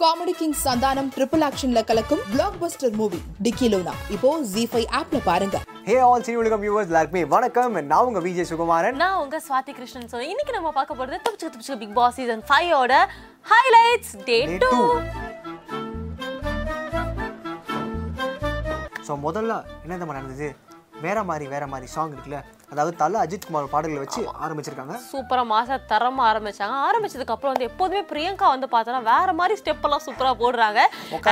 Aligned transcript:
Comedy 0.00 0.32
king 0.38 0.54
Santhanam 0.64 1.08
triple 1.14 1.42
ஆக்ஷன்ல 1.46 1.80
கலக்கும் 1.88 2.20
black 2.32 2.56
Bastar 2.60 2.94
movie 3.00 3.18
Dikkiloona 3.44 3.92
இப்போ 4.14 4.28
ஜி 4.52 4.62
ஃபைவ் 4.70 4.86
ஆப்ல 4.98 5.18
பாருங்க. 5.26 5.56
Hey 5.88 5.96
all 6.06 6.24
Cini 6.26 6.38
Ulagam 6.42 6.62
viewers 6.64 6.90
எல்லாருக்குமே 6.90 7.22
வணக்கம். 7.34 7.74
நான் 7.90 8.06
உங்க 8.08 8.20
விஜய் 8.26 8.48
சுகுமாரன். 8.50 8.96
நான் 9.02 9.18
உங்க 9.22 9.40
ஸ்வாதி 9.46 9.72
கிருஷ்ணன். 9.78 10.08
ஸோ 10.12 10.20
இன்னைக்கு 10.30 10.54
நம்ம 10.56 10.70
பார்க்க 10.78 10.98
போறது 11.00 11.18
துப்ச்சு 11.26 11.50
துப்ச்சு 11.54 11.76
பிக் 11.82 11.94
பாஸ் 11.98 12.16
சீசன் 12.20 12.44
ஃபைவ் 12.50 12.70
ஓட 12.80 12.94
ஹைலைட்ஸ் 13.52 14.14
டே 14.28 14.38
டூ. 14.64 14.72
ஸோ 19.08 19.12
முதல்ல 19.26 19.52
என்ன 19.84 19.92
தெரியுமா 19.94 20.18
நடந்தது? 20.20 20.50
வேற 21.06 21.18
மாதிரி 21.32 21.46
வேற 21.56 21.66
மாதிரி 21.74 21.88
சாங் 21.96 22.14
இருக்குல்ல. 22.16 22.40
அதாவது 22.72 22.96
தல 22.96 23.26
அஜித் 23.26 23.46
குமார் 23.46 23.68
பாடல்களை 23.68 24.00
வச்சு 24.00 24.20
ஆரம்பிச்சிருக்காங்க. 24.42 24.94
சூப்பரா 25.06 25.42
மாசா 25.52 25.76
தரமா 25.88 26.22
ஆரம்பிச்சாங்க. 26.26 26.74
ஆரம்பிச்சதுக்கு 26.86 27.34
அப்புறம் 27.34 27.52
வந்து 27.52 27.64
எப்போதுமே 27.64 28.02
பிரியங்கா 28.02 28.46
வந்து 28.46 28.66
பார்த்தோன்னா 28.66 29.02
வேற 29.02 29.32
மாதிரி 29.32 29.60
ஸ்டெப் 29.60 29.82
எல்லாம் 29.82 30.04
சூப்பரா 30.06 30.32
போடுறாங்க. 30.42 30.80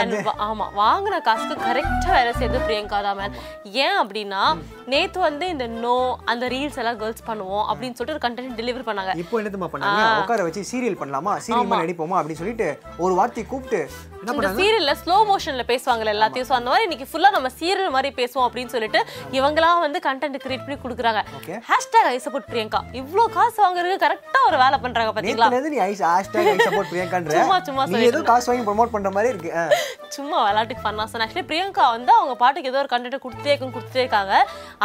And 0.01 0.13
வா- 0.29 0.37
ஆமா 0.47 0.67
வாங்கின 0.79 1.21
காசுக்கு 1.21 1.57
கரெக்டா 1.65 2.11
வேலை 2.13 2.33
செய்யுது 2.33 2.61
பிரியங்கா 2.67 3.03
தான் 3.03 3.17
மேன் 3.17 3.37
ஏன் 3.85 3.99
அப்படின்னா 4.03 4.43
நேத்து 4.87 5.21
வந்து 5.21 5.49
இந்த 5.49 5.67
நோ 5.79 5.97
அந்த 6.25 6.49
ரீல்ஸ் 6.49 6.77
எல்லாம் 6.77 6.99
கேர்ள்ஸ் 6.99 7.27
பண்ணுவோம் 7.27 7.67
அப்படின்னு 7.71 7.97
சொல்லிட்டு 7.97 8.17
ஒரு 8.17 8.25
கண்டென்ட் 8.27 8.59
டெலிவரி 8.61 8.87
பண்ணாங்க. 8.89 9.15
இப்போ 9.17 9.39
என்ன 9.39 9.49
தெரியுமா 9.49 9.71
பண்ணாங்க 9.73 10.21
உட்கார 10.23 10.43
வச்சு 10.43 10.65
சீரியல் 10.73 11.01
பண்ணலாமா? 11.01 11.35
சீரியல் 11.47 11.83
நடிப்போமா 11.83 12.19
அப்படின்னு 12.19 12.43
சொல்லிட்டு 12.43 12.69
ஒரு 12.99 13.15
வார்த்தை 13.15 13.47
கூப்பிட்டு 13.47 13.83
இந்த 14.23 14.49
சீரியல்ல 14.59 14.93
ஸ்லோ 15.03 15.17
மோஷன்ல 15.29 15.63
பேசுவாங்கல்ல 15.69 16.15
எல்லாத்தையும். 16.15 16.49
ஸோ 16.49 16.55
அந்த 16.59 16.71
மாதிரி 16.71 16.85
இன்னைக்கு 16.85 17.09
ஃபுல்லா 17.11 17.31
நம்ம 17.31 17.49
சீரியல் 17.61 17.91
மாதிரி 17.91 18.11
பேசுவோம் 18.15 18.47
அப்படின்னு 18.47 18.67
சொல்லிட்டு 18.67 19.01
இவங்கலாம் 19.33 19.81
வந்து 19.81 19.99
கண்டென்ட் 20.05 20.43
கிரியேட் 20.45 20.65
பண்ணி 20.65 20.79
கொடுக்குறாங்க. 20.83 21.21
ஹேஷ்டேக் 21.69 22.09
ஐ 22.11 22.17
சப்போர்ட் 22.25 22.49
பிரியங்கா 22.51 22.81
இவ்ளோ 23.01 23.25
காசு 23.37 23.59
வாங்குறதுக்கு 23.65 24.05
கரெக்டா 24.05 24.41
ஒரு 24.49 24.57
வேலை 24.63 24.77
பண்றாங்க 24.85 25.13
பாத்தீங்களா? 25.17 25.49
இருந்து 25.53 25.73
நீ 25.75 25.81
ஐஸ் 25.87 26.03
ஹேஷ்டேக் 26.09 26.49
ஐ 26.53 26.57
சப்போர்ட் 26.61 26.91
பிரியங்கான்ற 26.93 27.35
சும்மா 27.39 27.59
சும்மா 27.69 27.85
நீ 27.93 28.01
ஏதோ 28.11 28.21
காசு 28.31 28.49
வாங்கி 28.51 28.67
ப்ரோமோட் 28.69 28.95
பண்ற 28.95 29.11
மாதிரி 29.17 29.33
இருக்கு. 29.35 29.51
சும்மா 30.17 30.39
விளையாட்டுக்கு 30.47 30.87
பண்ணா 30.87 31.07
சார் 31.13 31.25
ஆக்சுவலி 31.25 31.47
பிரியங்கா 31.51 31.87
வந்து 31.97 32.13
அவங்க 32.19 32.35
பாட்டுக்கு 32.43 32.73
ஏதோ 32.73 32.81
ஒரு 32.85 32.93
கண்டென்ட் 32.93 33.17
இருக்கும் 33.49 33.75
கொடுத்துட்டே 33.77 34.03
இருக்காங்க. 34.05 34.35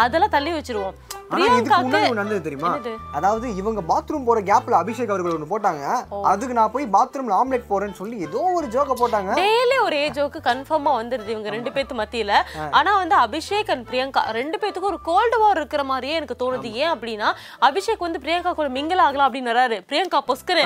அதெல்லாம் 0.03 0.35
தள்ளி 0.35 0.51
வச்சிருவோம். 0.57 0.95
நடந்தது 1.33 2.41
தெரியுமா? 2.47 2.71
அதாவது 3.17 3.47
இவங்க 3.61 3.81
பாத்ரூம் 3.91 4.27
போற 4.29 4.39
கேப்ல 4.49 4.77
அபிஷேக் 4.81 5.13
அவர்கள் 5.13 5.35
ஒண்ணு 5.37 5.49
போட்டாங்க. 5.53 5.83
அதுக்கு 6.31 6.57
நான் 6.59 6.73
போய் 6.75 6.87
பாத்ரூம்ல 6.97 7.35
ஆம்லெட் 7.41 7.69
போறேன்னு 7.71 7.99
சொல்லி 8.01 8.17
ஏதோ 8.27 8.41
ஒரு 8.57 8.67
ஜோக்க 8.75 8.95
போட்டாங்க. 9.01 9.31
டெய்லி 9.41 9.77
ஒரு 9.87 9.97
ஏஜோக்கு 10.05 10.41
கன்ஃபார்மா 10.49 10.93
வந்துருது 11.01 11.33
இவங்க 11.35 11.49
ரெண்டு 11.57 11.73
பேத்து 11.77 11.99
மத்தியில. 12.01 12.33
ஆனா 12.79 12.93
வந்து 13.01 13.17
அபிஷேக் 13.25 13.71
அண்ட் 13.75 13.87
பிரியங்கா 13.91 14.23
ரெண்டு 14.39 14.59
பேத்துக்கும் 14.63 14.91
ஒரு 14.93 15.01
கோல்டு 15.09 15.39
வார் 15.43 15.59
இருக்கிற 15.61 15.83
மாதிரியே 15.91 16.17
எனக்கு 16.19 16.39
தோணுது. 16.43 16.71
ஏன் 16.83 16.91
அப்படின்னா 16.95 17.29
அபிஷேக் 17.69 18.05
வந்து 18.07 18.23
பிரியங்கா 18.25 18.53
கூட 18.59 18.69
மிங்கில் 18.79 19.03
ஆகலாம் 19.07 19.27
அப்படின்னு 19.29 19.81
பிரியங்கா 19.91 20.21
பொஸ்கரு 20.29 20.63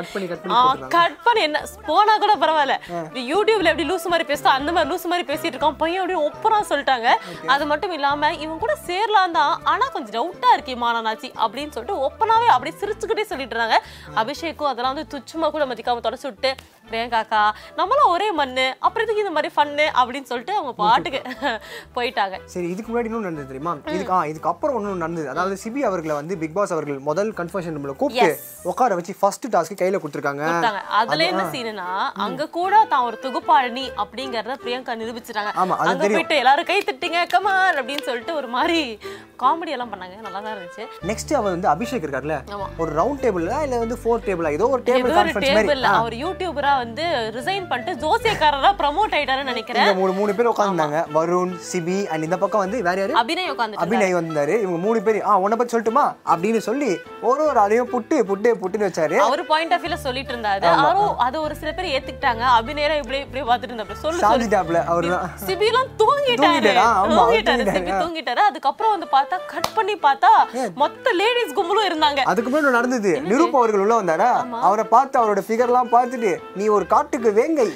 கட் 0.95 1.17
பண்ணி 1.25 1.41
என்ன? 1.47 1.59
போனா 1.89 2.13
கூட 2.23 2.33
பரவாயில்ல. 2.43 2.75
யூடியூப்ல 3.31 3.71
எப்படி 3.71 3.87
லூஸ் 3.91 4.07
மாதிரி 4.11 4.27
பேசுதோ 4.31 4.51
அந்த 4.59 4.69
மாதிரி 4.75 4.91
லூஸ் 4.91 5.07
மாதிரி 5.11 5.25
பேசிட்டு 5.31 5.55
இருக்கான். 5.55 5.77
பையன் 5.81 6.01
அப்படியே 6.01 6.21
ஒப்பரா 6.27 6.59
சொல்லிட்டாங்க. 6.71 7.07
அது 7.53 7.63
மட்டும் 7.71 7.93
இல்லாம 7.97 8.31
இவங்க 8.43 8.59
கூட 8.63 8.75
சேரலாம் 8.89 9.35
தான். 9.39 9.53
ஆனா 9.71 9.85
கொஞ்சம் 9.95 10.15
டவுட்டா 10.17 10.49
இருக்கே 10.57 10.75
மானாச்சு 10.83 11.29
அப்படின்னு 11.43 11.73
சொல்லிட்டு 11.75 12.01
ஒப்பனாவே 12.07 12.47
அப்படியே 12.55 12.75
சிரிச்சுக்கிட்டே 12.81 13.25
சொல்லிட்டு 13.31 13.55
இருந்தாங்க. 13.55 13.77
அபிஷேக்கும் 14.21 14.71
அதெல்லாம் 14.71 14.95
வந்து 14.95 15.11
துச்சமா 15.13 15.49
கூட 15.51 15.65
மதிக்காம 15.65 16.03
தொடச்சு 16.07 16.27
விட்டு 16.29 16.51
பிரியங்காக்கா 16.91 17.43
நம்மளும் 17.79 18.11
ஒரே 18.15 18.29
மண்ணு 18.39 18.65
அப்புறம் 18.85 19.05
இதுக்கு 19.05 19.23
இந்த 19.25 19.33
மாதிரி 19.37 19.51
ஃபன்னு 19.55 19.87
அப்படின்னு 20.01 20.29
சொல்லிட்டு 20.31 20.55
அவங்க 20.57 20.73
பாட்டுக்கு 20.83 21.21
போயிட்டாங்க. 21.97 22.35
சரி 22.53 22.67
இதுக்கு 22.73 22.89
முன்னாடி 22.91 23.09
இன்னும் 23.09 23.25
நடந்தது 23.27 23.49
தெரியுமா? 23.51 23.73
இதுக்கு 23.95 24.15
ஆ 24.17 24.19
இதுக்கு 24.31 24.51
அப்புறம் 24.53 24.77
ஒன்றும் 24.79 25.03
நடந்தது. 25.05 25.27
அதாவது 25.33 25.57
சிபி 25.63 25.83
அவர்களை 25.89 26.15
வந்து 26.21 26.37
பிக் 26.43 26.55
பாஸ் 26.57 26.73
அவர்கள் 26.77 26.99
முதல் 27.09 27.31
கன்ஃபர்ஷன் 27.39 27.77
ரூம்ல 27.77 27.95
கூப்பிட்டு 28.01 28.37
உட்கார 28.71 28.95
வச்சு 28.99 29.15
ஃபர்ஸ்ட் 29.21 29.47
டாஸ்க் 29.55 29.79
கையில 29.81 30.01
கொடுத்துருக்காங்க. 30.01 30.43
அதுல 31.01 31.27
என்ன 31.31 31.43
சீனுனா 31.55 31.89
அங்க 32.27 32.49
கூட 32.59 32.83
தான் 32.93 33.05
ஒரு 33.09 33.19
தொகுப்பாளினி 33.25 33.85
அப்படிங்கறத 34.03 34.57
பிரியங்கா 34.63 34.95
நிரூபிச்சிட்டாங்க. 35.01 35.53
அங்க 35.91 36.07
போயிட்டு 36.15 36.41
எல்லாரும் 36.43 36.69
கை 36.71 36.79
தட்டுங்க 36.89 37.21
கமான் 37.35 37.79
அப்படின்னு 37.81 38.05
சொல்லிட்டு 38.09 38.33
ஒரு 38.39 38.49
மாதிரி 38.55 38.81
காமெடி 39.43 39.73
எல்லாம் 39.75 39.91
பண்ணாங்க. 39.93 40.15
நல்லா 40.25 40.39
தான் 40.45 40.53
இருந்துச்சு. 40.55 40.83
நெக்ஸ்ட் 41.09 41.33
அவர் 41.39 41.53
வந்து 41.55 41.71
அபிஷேக் 41.73 42.05
இருக்கார்ல? 42.05 42.37
ஆமா. 42.55 42.67
ஒரு 42.81 42.91
ரவுண்ட் 42.99 43.23
டேபிள்ல 43.25 43.61
இல்ல 43.65 43.81
வந்து 43.83 43.97
ஃபோர் 44.01 44.25
டேபிளா 44.27 44.51
ஏதோ 44.57 44.67
ஒரு 44.75 44.83
டேபிள் 44.89 45.15
கான்ஃபரன்ஸ் 45.17 45.57
மாதிரி. 45.57 45.83
அவர் 45.99 46.15
யூடியூபரா 46.23 46.71
வந்து 46.81 47.05
ரிசைன் 47.37 47.67
பண்ணிட்டு 47.71 47.93
ஜோசியக்காரரா 48.03 48.71
ப்ரமோட் 48.81 49.15
ஆயிட்டாருன்னு 49.17 49.51
நினைக்கிறேன். 49.51 49.91
மூணு 49.99 50.13
மூணு 50.19 50.35
பேர் 50.37 50.49
உட்கார்ந்தாங்க. 50.51 50.99
வருண் 51.17 51.53
சிபி 51.71 51.97
அண்ட் 52.13 52.25
இந்த 52.27 52.37
பக்கம் 52.43 52.63
வந்து 52.65 52.81
வேற 52.87 52.97
யாரு? 53.01 53.13
அபிநய் 53.21 53.51
உட்காந்துட்டு 53.53 53.83
அபிநய் 53.85 54.17
வந்தாரு. 54.19 54.55
இவங்க 54.65 54.79
மூணு 54.85 55.01
பேர் 55.07 55.19
ஆ 55.29 55.37
உன்னை 55.45 55.57
பத்தி 55.57 55.73
சொல்லட்டுமா? 55.75 56.05
அப்படின்னு 56.33 56.61
சொல்லி 56.69 56.91
ஒரு 57.29 57.43
ஒரு 57.49 57.59
அதையும் 57.65 57.91
புட்டு 57.93 58.17
புட்டு 58.29 58.51
புட்டுன்னு 58.61 58.89
வச்சாரு. 58.89 59.17
அவர் 59.27 59.45
பாயிண்ட் 59.51 59.73
ஆஃப் 59.77 59.83
வியூல 59.85 59.99
சொல்லிட்டு 60.07 60.33
இருந்தாரு. 60.35 60.65
அவரும் 60.83 61.17
அது 61.27 61.41
ஒரு 61.41 61.55
சில 61.61 61.71
பேர் 61.77 61.91
ஏத்துக்கிட்டாங்க. 61.95 62.43
அபிநயம் 62.59 62.99
இப்படி 63.03 63.19
இப்படி 63.25 63.43
பாத்துட்டு 63.49 63.73
இருந்தாரு. 63.73 63.99
சொல்லு 64.03 64.19
சொல்லு. 64.19 64.45
சாஞ்சிட்டாப்ல 64.45 64.81
அவரு 64.93 65.09
தான். 65.13 65.31
சிபிலாம் 65.47 65.89
தூங்கிட்டாரு. 66.01 66.41
தூங்கிட்டாரா? 66.43 66.87
சிபி 67.77 67.93
தூங்கிட்டாரு. 68.03 68.41
அதுக்கப்புறம் 68.49 68.93
வந்து 68.95 69.09
பார்த்தா 69.15 69.39
கட் 69.53 69.71
பண்ணி 69.75 69.95
பார்த்தா 70.07 70.31
மொத்த 70.83 71.11
லேடிஸ் 71.21 71.55
கும்பலும் 71.59 71.87
இருந்தாங்க. 71.89 72.21
அதுக்கு 72.31 72.51
முன்னாடி 72.51 72.77
நடந்தது. 72.79 73.11
நிரூப் 73.31 73.55
அவர்கள் 73.59 73.83
உள்ள 73.85 73.95
வந்தாரா? 74.01 74.29
அவரை 74.67 74.85
பார்த்து 74.95 75.15
அவரோட 75.21 75.43
ஃபிகர்லாம் 75.47 75.91
பார்த்துட்டு 75.95 76.31
நீ 76.55 76.66
ஒரு 76.77 76.87
காட்டுக்கு 76.95 77.31
வேங்கை 77.41 77.69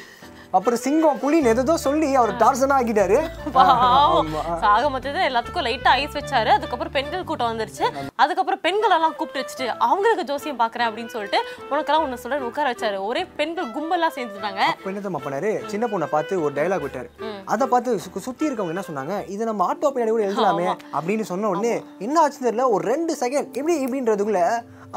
அப்புறம் 0.58 0.80
சிங்கம் 0.84 1.20
புலின்னு 1.20 1.52
எதோ 1.52 1.76
சொல்லி 1.84 2.08
அவர் 2.20 2.32
டார்சனா 2.40 2.78
ஆக்கிட்டாரு 2.78 3.18
பாவம். 3.58 4.32
சாக 4.64 4.90
மொத்தத்துல 4.94 5.28
எல்லாத்துக்கும் 5.30 5.66
லைட்டா 5.68 5.92
ஐஸ் 6.00 6.18
வச்சாரு. 6.18 6.52
அதுக்கப்புறம் 6.58 6.94
பெண்கள் 6.96 7.24
கூட்டம் 7.30 7.52
வந்துருச்சு. 7.52 7.86
அதுக்கப்புறம் 8.24 8.62
பெண்கள் 8.66 8.96
எல்லாம் 8.96 9.16
கூப்பிட்டு 9.20 9.44
வச்சுட்டு 9.44 9.68
அவங்களுக்கு 9.88 10.26
ஜோசியம் 10.32 10.60
பாக்குறேன் 10.64 10.88
அப்படின்னு 10.90 11.14
சொல்லிட்டு 11.16 11.40
உனக்கெல்லாம் 11.70 12.04
ஒண்ணு 12.06 12.20
சொல்றேன் 12.24 12.46
உட்கார 12.50 12.74
வச்சாரு. 12.74 12.98
ஒரே 13.10 13.24
பெண்கள் 13.40 13.72
கும்பலா 13.78 14.10
சேர்ந்துட்டாங்க. 14.18 14.62
அப்ப 14.74 14.92
என்ன 14.92 15.04
தெரியுமா 15.06 15.24
பண்ணாரு? 15.28 15.52
சின்ன 15.74 15.88
பொண்ணை 15.94 16.10
பார்த்து 16.16 16.42
ஒரு 16.44 16.54
டைலாக் 16.60 16.86
விட்டாரு. 16.88 17.10
அதை 17.54 17.68
பார்த்து 17.76 18.22
சுத்தி 18.28 18.50
இருக்கவங்க 18.50 18.76
என்ன 18.76 18.86
சொன்னாங்க? 18.90 19.16
இதை 19.36 19.46
நம்ம 19.52 19.70
ஆட்டோ 19.72 19.94
பின்னாடி 19.94 20.14
கூட 20.16 20.28
எழுதலாமே 20.30 20.68
அப்படின்னு 20.98 21.28
சொன்ன 21.32 21.54
உடனே 21.54 21.74
என்ன 22.08 22.20
ஆச்சு 22.26 22.46
தெரியல 22.50 22.68
ஒரு 22.76 22.84
ரெண்டு 22.94 23.16
செகண்ட் 23.24 23.50
இப்படி 23.62 23.76
இப்படின்றதுக்குள்ள 23.86 24.44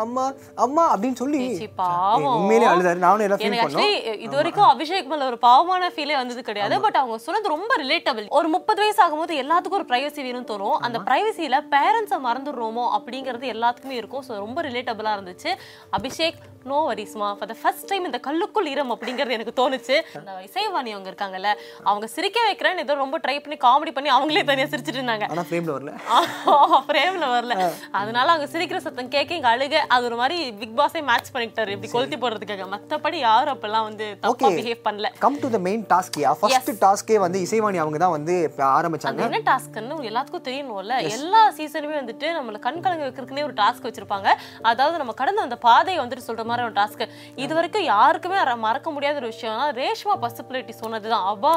அம்மா 0.03 0.23
அம்மா 0.65 0.85
அப்படின்னு 0.93 1.19
சொல்லி 1.21 1.41
சீ, 1.59 1.67
பாவம். 1.81 2.23
ஏய், 2.23 2.37
உண்மையிலேயே 2.39 2.71
அழுதாரு. 2.71 2.99
நானும் 3.05 3.25
எல்லாம் 3.27 3.41
ஃபீல் 3.41 3.49
எனக்கு 3.49 3.67
பண்ணோம். 3.67 3.91
ஆக்சுவலி 3.91 4.23
இது 4.27 4.35
வரைக்கும் 4.39 4.69
அபிஷேக் 4.71 5.11
மேல 5.13 5.27
ஒரு 5.31 5.39
பாவமான 5.45 5.91
ஃபீலே 5.95 6.17
வந்தது 6.21 6.43
கிடையாது. 6.49 6.79
பட் 6.87 6.99
அவங்க 7.01 7.19
சொன்னது 7.27 7.55
ரொம்ப 7.55 7.73
ரிலேட்டபிள் 7.83 8.27
ஒரு 8.39 8.49
முப்பது 8.57 8.83
வயசு 8.85 9.01
ஆகும்போது 9.05 9.35
எல்லாத்துக்கும் 9.43 9.81
ஒரு 9.81 9.89
பிரைவசி 9.93 10.21
வேணும்னு 10.27 10.51
தோணும். 10.53 10.79
அந்த 10.87 11.01
பிரைவசியில 11.09 11.61
பேரண்ட்ஸை 11.75 12.19
மறந்துடுறோமோ 12.29 12.87
அப்படிங்கிறது 12.99 13.53
எல்லாத்துக்குமே 13.55 14.01
இருக்கும். 14.03 14.25
ஸோ 14.29 14.41
ரொம்ப 14.45 14.63
ரிலேட்டபிளா 14.69 15.15
இருந்துச்சு. 15.19 15.53
அபிஷேக் 15.99 16.41
நோ 16.71 16.77
வரிஸ்மா 16.89 17.27
ஃபார் 17.39 17.51
த 17.51 17.57
ஃபர்ஸ்ட் 17.63 17.89
டைம் 17.89 18.05
இந்த 18.09 18.19
கல்லுக்குள் 18.27 18.69
ஈரம் 18.71 18.93
அப்படிங்கிறது 18.95 19.37
எனக்கு 19.37 19.57
தோணுச்சு. 19.59 19.97
அந்த 20.19 20.37
இசைவாணி 20.47 20.91
அவங்க 20.95 21.09
இருக்காங்கல்ல 21.13 21.51
அவங்க 21.85 22.07
சிரிக்க 22.15 22.39
வைக்கிறேன்னு 22.47 22.85
ஏதோ 22.87 22.95
ரொம்ப 23.03 23.17
ட்ரை 23.25 23.37
பண்ணி 23.41 23.57
காமெடி 23.67 23.93
பண்ணி 23.97 24.11
அவங்களே 24.15 24.45
தனியா 24.51 24.69
சிரிச்சிட்டு 24.73 25.01
இருந்தாங்க. 25.01 25.27
ஆனா 25.33 25.45
ஃப்ரேம்ல 25.49 25.75
வரல. 25.77 25.93
பிரேம்ல 26.91 27.27
வரல. 27.35 27.55
அதனால 28.01 28.27
அவங்க 28.33 28.49
சிரிக்கிற 28.55 28.81
சத்தம் 28.87 29.13
கேட்க 29.17 29.39
இங்க 29.39 29.51
அழுக. 29.55 29.83
அது 29.95 30.05
ஒரு 30.09 30.17
மாதிரி 30.21 30.39
பிக் 30.61 30.77
பாஸே 30.79 31.01
மேட்ச் 31.11 31.31
பண்ணிட்டாரு 31.35 31.71
இப்படி 31.77 31.91
கொளுத்தி 31.95 32.17
போடுறதுக்காக. 32.23 32.67
மத்தபடி 32.75 33.19
யாரும் 33.25 33.55
அப்பெல்லாம் 33.55 33.87
வந்து 33.89 34.07
தப்பா. 34.25 34.49
பிஹேவ் 34.59 34.83
பண்ணல. 34.87 35.11
கம் 35.25 35.39
டு 35.45 35.51
த 35.55 35.61
மெயின் 35.69 35.85
டாஸ்கியா 35.93 36.33
ஃபர்ஸ்ட் 36.41 36.71
டாஸ்கே 36.85 37.19
வந்து 37.25 37.41
இசைவாணி 37.47 37.81
அவங்க 37.85 38.01
தான் 38.05 38.15
வந்து 38.17 38.37
ஆரம்பிச்சாங்க. 38.79 39.23
என்ன 39.29 39.41
டாஸ்க்னு 39.51 39.99
எல்லாத்துக்கும் 40.11 40.47
தெரியணும்ல. 40.49 40.97
எல்லா 41.17 41.43
சீசனுமே 41.59 41.97
வந்துட்டு 42.03 42.29
நம்மள 42.39 42.61
கண் 42.67 42.83
கலங்க 42.87 43.05
வைக்கிறதுக்குனே 43.07 43.47
ஒரு 43.49 43.57
டாஸ்க் 43.63 43.89
வச்சிருப்பாங்க. 43.89 44.29
அதாவது 44.73 44.97
நம்ம 45.03 45.15
கடந்த 45.23 45.47
அந்த 45.49 45.59
பாதையை 45.69 45.99
வந்துட்டு 46.05 46.27
சொல்ற 46.29 46.45
மாதிரி 46.51 46.67
ஒரு 46.69 46.77
டாஸ்க் 46.81 47.05
இது 47.45 47.53
வரைக்கும் 47.59 47.89
யாருக்குமே 47.93 48.41
மறக்க 48.67 48.89
முடியாத 48.95 49.17
ஒரு 49.23 49.29
விஷயம். 49.35 49.63
ரேஷ்மா 49.81 50.15
பசிபிலிட்டி 50.25 50.75
சொன்னதுதான். 50.83 51.25
அவா 51.33 51.53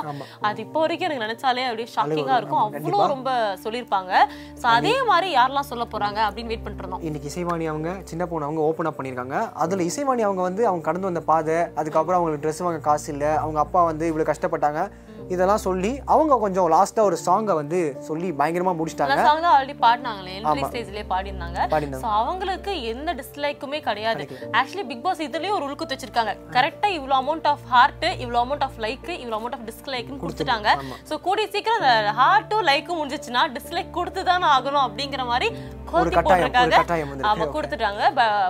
அது 0.47 0.59
இப்போ 0.65 0.79
வரைக்கும் 0.83 1.07
எனக்கு 1.07 1.25
நினைச்சாலே 1.25 1.65
அப்படியே 1.69 1.89
ஷாக்கிங்கா 1.95 2.37
இருக்கும். 2.41 2.63
அவ்வளோ 2.65 2.99
ரொம்ப 3.15 3.31
சொல்லியிருப்பாங்க. 3.63 4.13
சோ 4.61 4.65
அதே 4.77 4.95
மாதிரி 5.11 5.27
யாரெல்லாம் 5.37 5.69
சொல்ல 5.71 5.85
போறாங்க 5.93 6.19
அப்படின்னு 6.27 6.51
வெயிட் 6.51 6.63
பண்ணிட்டு 6.65 6.83
இருந்தோம். 6.83 7.03
இன்னைக்கு 7.07 7.29
இசைவாணி 7.31 7.67
அவங்க 7.73 7.89
சின்ன 8.17 8.29
பொண்ணு 8.29 8.47
அவங்க 8.47 8.61
ஓப்பன் 8.67 8.87
அப் 8.89 8.95
பண்ணியிருக்காங்க. 8.97 9.39
அதுல 9.63 9.83
இசைவாணி 9.87 10.21
அவங்க 10.27 10.41
வந்து 10.45 10.61
அவங்க 10.69 10.83
கடந்து 10.85 11.09
வந்த 11.09 11.21
பாதை 11.27 11.57
அதுக்கப்புறம் 11.79 12.19
அவங்களுக்கு 12.19 12.43
ட்ரெஸ் 12.45 12.61
வாங்க 12.65 12.79
காசு 12.87 13.07
இல்லை 13.13 13.29
அவங்க 13.41 13.59
அப்பா 13.63 13.81
வந்து 13.89 14.05
இவ்வளவு 14.11 14.29
கஷ்டப்பட்டாங்க. 14.29 14.81
இதெல்லாம் 15.33 15.61
சொல்லி 15.65 15.91
அவங்க 16.13 16.33
கொஞ்சம் 16.43 16.67
லாஸ்டா 16.73 17.01
ஒரு 17.09 17.17
சாங்கை 17.25 17.53
வந்து 17.59 17.79
சொல்லி 18.07 18.29
பயங்கரமா 18.39 18.73
முடிச்சிட்டாங்க. 18.79 19.17
சாங் 19.27 19.47
ஆல்ரெடி 19.51 19.75
பாடினாங்களே 19.83 20.33
என்ட்ரி 20.37 20.63
ஸ்டேஜ்லயே 20.69 21.05
பாடினாங்க. 21.13 21.59
சோ 22.03 22.09
அவங்களுக்கு 22.21 22.73
எந்த 22.93 23.15
டிஸ்லைக்குமே 23.19 23.81
கிடையாது. 23.89 24.25
ஆக்சுவலி 24.59 24.85
பிக் 24.91 25.05
பாஸ் 25.05 25.23
இதுலயும் 25.27 25.55
ஒரு 25.57 25.65
உள்குத்து 25.67 25.97
வச்சிருக்காங்க. 25.97 26.33
கரெக்டா 26.57 26.89
இவ்வளவு 26.97 27.17
அமௌண்ட் 27.21 27.47
ஆஃப் 27.53 27.65
ஹார்ட் 27.73 28.07
இவ்வளவு 28.23 28.41
அமௌண்ட் 28.43 28.67
ஆஃப் 28.69 28.79
லைக் 28.87 29.09
இவ்வளவு 29.21 29.39
அமௌண்ட் 29.39 29.57
ஆஃப் 29.59 29.67
டிஸ்லைக்னு 29.71 30.21
கொடுத்துட்டாங்க. 30.25 30.69
சோ 31.11 31.17
கூடிய 31.27 31.47
சீக்கிரம் 31.55 32.15
ஹார்ட்டும் 32.21 32.67
லைக்கும் 32.71 33.01
முடிஞ்சிச்சுன்னா 33.01 33.43
டிஸ்லைக் 33.57 33.97
கொடுத்து 33.99 34.23
தானே 34.31 34.49
ஆகணும் 34.57 34.85
அப்படிங்கிற 34.87 35.25
மாதிரி 35.33 35.49
கோர்த்தி 35.91 36.17
கட்டாயம், 36.17 36.55
ஒரு 36.63 36.79
கட்டாயம். 36.79 37.13
ஆமா 37.33 37.47
கொடுத்துட்டாங்க. 37.57 38.03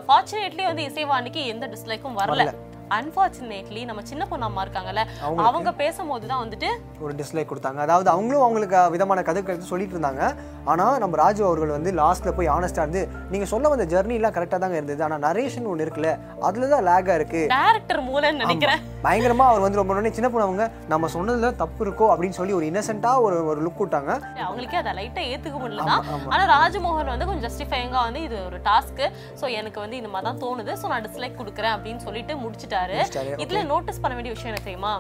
ஃபார்ச்சுனேட்லி 0.08 0.66
வந்து 0.72 0.88
இசைவாணிக்கு 0.92 1.44
எந்த 1.56 1.68
டிஸ்லைக்கும் 1.76 2.18
வரல. 2.22 2.54
அன்பார்ச்சுனேட்லி 2.96 3.82
நம்ம 3.88 4.02
சின்ன 4.10 4.24
பொண்ணு 4.28 4.46
அம்மா 4.48 4.62
இருக்காங்கல்ல 4.66 5.02
அவங்க 5.48 5.70
பேசும்போது 5.82 6.26
தான் 6.30 6.42
வந்துட்டு 6.44 6.70
ஒரு 7.06 7.14
டிஸ்லைக் 7.22 7.50
கொடுத்தாங்க. 7.50 7.80
அதாவது 7.86 8.10
அவங்களும் 8.14 8.44
அவங்களுக்கு 8.44 8.78
விதமான 8.94 9.24
கதை 9.30 9.42
சொல்லிட்டு 9.72 9.96
இருந்தாங்க 9.96 10.24
ஆனா 10.72 10.86
நம்ம 11.04 11.18
ராஜு 11.22 11.42
அவர்கள் 11.48 11.74
வந்து 11.76 11.92
லாஸ்ட்ல 12.00 12.32
போய் 12.38 12.54
ஆனஸ்டா 12.56 12.84
இருந்து 12.86 13.02
நீங்க 13.34 13.48
சொல்ல 13.54 13.72
வந்த 13.74 13.88
ஜெர்னி 13.94 14.18
எல்லாம் 14.20 14.36
கரெக்டா 14.38 14.60
தாங்க 14.64 14.80
இருந்தது. 14.80 15.04
ஆனா 15.08 15.18
நரேஷன் 15.28 15.70
ஒன்று 15.72 15.86
இருக்குல்ல 15.88 16.14
அதுல 16.50 16.70
தான் 16.76 16.88
லேகா 16.90 17.16
இருக்கு. 17.20 17.42
டேரக்டர் 17.56 18.02
மூலன்னு 18.12 18.44
நினைக்கிறேன். 18.46 18.82
பயங்கரமா 19.08 19.46
அவர் 19.52 19.64
வந்து 19.66 19.80
ரொம்ப 19.80 19.94
உடனே 19.94 20.12
சின்ன 20.16 20.28
பொண்ணு 20.32 20.48
அவங்க 20.48 20.64
நம்ம 20.94 21.10
சொன்னதுல 21.16 21.50
தப்பு 21.62 21.82
இருக்கோ 21.86 22.08
அப்படின்னு 22.14 22.38
சொல்லி 22.40 22.54
ஒரு 22.60 22.66
இன்னசென்ட்டா 22.70 23.12
ஒரு 23.26 23.38
ஒரு 23.50 23.60
லுக் 23.66 23.82
விட்டாங்க. 23.84 24.12
அவங்களுக்கே 24.46 24.78
அதை 24.82 24.92
லைட்டா 25.00 25.22
ஏத்துக்க 25.34 25.58
முடியலதான் 25.64 26.04
ஆனா 26.32 26.44
ராஜமோகன் 26.56 27.12
வந்து 27.14 27.28
கொஞ்சம் 27.30 27.46
ஜஸ்டிஃபைங்கா 27.48 28.02
வந்து 28.08 28.22
இது 28.28 28.38
ஒரு 28.50 28.58
டாஸ்க் 28.70 29.04
சோ 29.42 29.46
எனக்கு 29.60 29.80
வந்து 29.84 30.00
இந்த 30.02 30.10
மாதிரி 30.14 30.28
தான் 30.30 30.42
தோணுது. 30.46 30.74
சோ 30.82 30.88
நான் 30.94 31.06
டிஸ்லைக் 31.08 31.38
கொடுக்குறேன் 31.42 31.74
அப்படின்னு 31.76 32.02
சொல்லிட்டு 32.08 32.36
முடிச்சிட்டாரு. 32.44 32.98
இதுல 33.44 33.62
நோட்டீஸ் 33.72 34.02
பண்ண 34.04 34.14
வேண்டிய 34.18 34.34
விஷயம் 34.36 34.52
என்ன 34.54 34.64
தெரியுமா? 34.68 34.92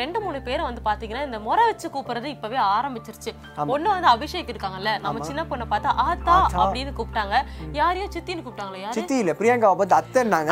ரெண்டு 0.00 0.20
மூணு 0.24 0.40
பேரை 0.48 0.62
வந்து 0.68 0.82
பாத்தீங்கன்னா 0.88 1.24
இந்த 1.28 1.40
முறை 1.48 1.66
வச்சு 1.70 1.90
கூப்பிடுறது 1.96 2.30
இப்பவே 2.36 2.60
ஆரம்பிச்சிருச்சு. 2.76 3.32
ஒண்ணு 3.74 3.88
வந்து 3.94 4.10
அபிஷேக் 4.14 4.52
இருக்காங்கல்ல 4.54 4.92
நம்ம 5.06 5.26
சின்ன 5.30 5.44
பொண்ணை 5.52 5.68
பார்த்தா 5.74 5.92
ஆத்தா 6.08 6.36
அப்படின்னு 6.62 6.94
கூப்பிட்டாங்க. 7.00 7.36
யாரையோ 7.80 8.08
சித்தின்னு 8.16 8.46
கூப்பிட்டாங்களே 8.46 8.96
சித்தி 9.00 9.18
இல்ல 9.24 9.34
பிரியங்காவை 9.42 9.76
பார்த்து 9.82 10.00
அத்தைன்னாங்க. 10.00 10.50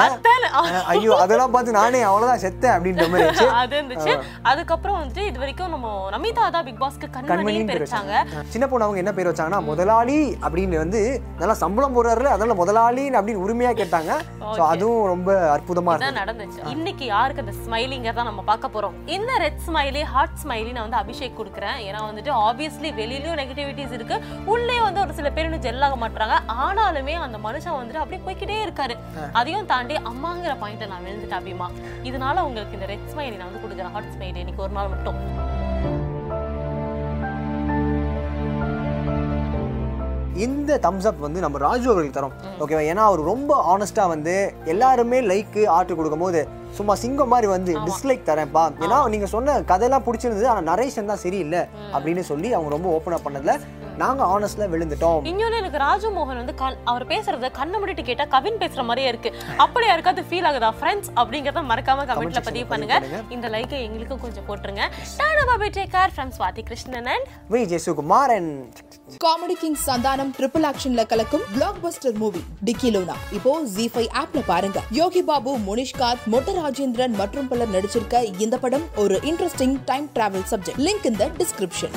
ஐயோ 0.95 1.13
அதெல்லாம் 1.25 1.55
பார்த்து 1.57 1.79
நானே 1.81 2.03
அவ்வளவுதான் 2.11 2.45
செத்தேன் 2.47 2.77
அப்படின்ற 2.91 3.07
மாதிரி 3.13 3.47
அது 3.61 3.75
இருந்துச்சு. 3.79 4.13
அதுக்கப்புறம் 4.51 4.97
வந்துட்டு 4.99 5.23
இது 5.31 5.39
வரைக்கும் 5.43 5.73
நம்ம 5.75 5.89
நமிதா 6.15 6.45
தான் 6.57 6.67
பிக் 6.69 6.81
பாஸ்க்கு 6.83 7.09
கண்மணின்னு 7.17 7.71
பேர் 7.71 7.85
வச்சாங்க. 7.85 8.15
சின்ன 8.55 8.65
பொண்ணு 8.71 8.87
அவங்க 8.87 9.01
என்ன 9.03 9.13
பேர் 9.17 9.31
வச்சாங்கன்னா 9.31 9.61
முதலாளி 9.71 10.19
அப்படின்னு 10.47 10.77
வந்து 10.83 11.01
நல்லா 11.41 11.57
சம்பளம் 11.63 11.95
போடுறாருல 11.97 12.33
அதனால 12.35 12.57
முதலாளின்னு 12.63 13.19
அப்படின்னு 13.21 13.45
உரிமையா 13.47 13.73
கேட்டாங்க. 13.81 14.13
ஸோ 14.57 14.63
அதுவும் 14.73 15.09
ரொம்ப 15.13 15.31
அற்புதமா 15.55 15.95
இதான் 15.99 16.21
நடந்துச்சு. 16.23 16.61
இன்னைக்கு 16.75 17.05
யாருக்கு 17.15 17.45
அந்த 17.45 17.55
ஸ்மைலிங்க 17.65 18.13
தான் 18.19 18.29
நம்ம 18.31 18.43
பார்க்க 18.51 18.75
போறோம்? 18.77 18.95
இந்த 19.17 19.33
ரெட் 19.45 19.61
ஸ்மைலி 19.67 20.03
ஹார்ட் 20.13 20.39
ஸ்மைலி 20.43 20.71
நான் 20.77 20.87
வந்து 20.87 21.01
அபிஷேக் 21.03 21.39
கொடுக்குறேன். 21.41 21.79
ஏன்னா 21.89 22.01
வந்துட்டு 22.09 22.33
ஆப்வியஸ்லி 22.49 22.91
வெளியிலயும் 23.01 23.39
நெகட்டிவிட்டிஸ் 23.43 23.95
இருக்கு. 23.99 24.19
உள்ளே 24.55 24.79
வந்து 24.87 25.03
ஒரு 25.05 25.15
சில 25.19 25.31
பேர் 25.37 25.49
இன்னும் 25.49 25.65
ஜெல் 25.67 25.85
ஆக 25.89 25.97
மாட்டாங்க 26.05 26.37
ஆனாலுமே 26.67 27.15
அந்த 27.27 27.39
மனுஷன் 27.47 27.79
வந்துட்டு 27.79 28.03
அப்படியே 28.03 28.23
போய்க்கிட்டே 28.27 28.59
இருக்காரு. 28.67 28.97
அதையும் 29.41 29.69
தாண்டி 29.73 29.95
அம்மாங்கிற 30.13 30.55
பாயிண்ட்ல 30.63 30.89
நான் 30.93 31.05
விழுந்துட்டேன் 31.07 31.41
அபிமா. 31.41 31.69
இதனால 32.09 32.45
உங்களுக்கு 32.49 32.70
இந்த 32.75 32.85
ரெட் 32.93 33.09
ஸ்மைலி 33.13 33.37
நான் 33.39 33.51
வந்து 33.51 33.63
கொடுக்குறேன். 33.65 33.95
ஹார்ட் 33.97 34.13
ஸ்மைலி 34.17 34.41
இன்னைக்கு 34.45 34.65
ஒரு 34.67 34.75
நாள் 34.79 34.93
மட்டும். 34.95 35.19
இந்த 40.47 40.77
தம்ஸ் 40.85 41.07
அப் 41.09 41.25
வந்து 41.25 41.41
நம்ம 41.45 41.59
ராஜு 41.65 41.87
அவர்களுக்கு 41.89 42.19
தரோம். 42.19 42.37
ஓகேவா 42.63 42.83
ஏன்னா 42.91 43.03
அவர் 43.09 43.23
ரொம்ப 43.31 43.51
ஆனஸ்டா 43.73 44.05
வந்து 44.13 44.35
எல்லாருமே 44.73 45.19
லைக்கு 45.31 45.63
ஆட்டு 45.77 45.97
கொடுக்கும்போது 45.99 46.41
சும்மா 46.79 46.95
சிங்கம் 47.03 47.31
மாதிரி 47.33 47.49
வந்து 47.55 47.73
டிஸ்லைக் 47.89 48.29
தரேன்ப்பா. 48.31 48.65
ஏன்னா 48.85 48.99
நீங்க 49.15 49.29
சொன்ன 49.35 49.59
கதையெல்லாம் 49.71 50.07
பிடிச்சிருந்தது 50.07 50.49
ஆனா 50.53 50.63
நரேஷன் 50.73 51.11
தான் 51.13 51.23
சரியில்லை 51.25 51.63
அப்படின்னு 51.95 52.25
சொல்லி 52.31 52.51
அவங்க 52.57 52.73
ரொம்ப 52.77 52.89
ஓப்பனா 52.97 53.19
பண்ணதுல 53.27 53.55
நாங்க 54.01 54.25
ஆனஸ்ட்ல 54.25 54.65
விழுந்துட்டோம். 54.73 55.23
இன்னொன்னு 55.25 55.57
எனக்கு 55.57 55.79
ராஜமோகன் 55.79 56.37
வந்து 56.37 56.55
கண்- 56.59 56.77
அவர் 56.85 57.07
பேசுறத 57.07 57.51
கண்ணை 57.51 57.81
மூடிட்டு 57.81 58.05
கேட்டா 58.05 58.25
கவின் 58.25 58.55
பேசுற 58.55 58.83
மாதிரியே 58.85 59.09
இருக்கு. 59.09 59.31
அப்படி 59.57 59.87
யாருக்காவது 59.87 60.25
ஃபீல் 60.31 60.49
ஆகுதா? 60.49 60.71
ஃப்ரெண்ட்ஸ் 60.81 61.11
அப்படிங்கறத 61.17 61.63
மறக்காம 61.71 62.05
கமெண்ட்ல 62.05 62.43
பதிவு 62.43 62.67
பண்ணுங்க. 62.67 62.97
இந்த 63.29 63.49
லைக்கை 63.49 63.81
எங்களுக்கும் 63.83 64.21
கொஞ்சம் 64.21 64.47
போட்டுருங்க. 64.49 64.83
Tata 65.17 65.45
bye bye 65.47 65.69
take 65.69 65.93
care 65.93 66.15
from 66.17 66.31
Swathi 66.39 66.63
Krishnan 66.63 67.07
and 67.07 67.27
V. 67.51 67.61
Jayasukumar 67.71 68.33
and 68.37 68.75
comedy 69.25 69.57
king 69.59 69.77
Santhanam 69.87 70.33
triple 70.39 70.67
ஆக்ஷன்ல 70.67 71.07
கலக்கும் 71.07 71.45
பிளாக் 71.53 71.81
பஸ்டர் 71.83 72.15
மூவி 72.15 72.45
டிக்கிலோனா 72.65 73.17
இப்போ 73.33 73.63
ஜி 73.65 73.91
ஃபைவ் 73.95 74.09
ஆப்ல 74.15 74.43
பாருங்க. 74.47 74.79
யோகி 74.91 75.23
பாபு 75.23 75.59
முனிஷ்காத் 75.59 76.25
மொட்ட 76.33 76.55
ராஜேந்திரன் 76.59 77.15
மற்றும் 77.15 77.49
பலர் 77.49 77.71
நடிச்சிருக்க 77.71 78.41
இந்த 78.41 78.59
படம் 78.59 78.87
ஒரு 78.97 79.21
interesting 79.25 79.77
time 79.85 80.11
travel 80.15 80.49
subject 80.51 80.81
link 80.81 81.05
இந்த 81.05 81.29
டிஸ்கிரிப்ஷன் 81.39 81.97